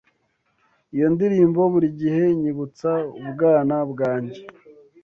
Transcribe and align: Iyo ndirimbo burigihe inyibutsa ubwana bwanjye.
Iyo 0.95 1.07
ndirimbo 1.13 1.61
burigihe 1.71 2.21
inyibutsa 2.35 2.91
ubwana 3.25 3.75
bwanjye. 3.91 4.39